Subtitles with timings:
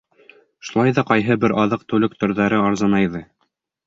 [0.69, 3.23] Шулай ҙа ҡайһы бер аҙыҡ-түлек төрҙәре арзанайҙы.